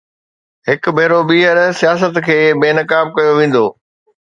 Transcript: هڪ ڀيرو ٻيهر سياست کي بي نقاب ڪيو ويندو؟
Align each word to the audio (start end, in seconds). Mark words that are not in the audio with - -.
هڪ 0.67 0.81
ڀيرو 0.95 1.19
ٻيهر 1.29 1.57
سياست 1.79 2.13
کي 2.25 2.37
بي 2.59 2.69
نقاب 2.77 3.05
ڪيو 3.15 3.31
ويندو؟ 3.37 3.65